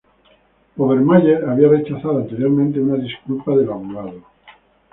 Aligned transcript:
Obermayer 0.77 1.47
había 1.47 1.67
rechazado 1.67 2.17
anteriormente 2.17 2.79
una 2.79 2.95
disculpa 2.95 3.55
del 3.55 3.69
abogado. 3.69 4.21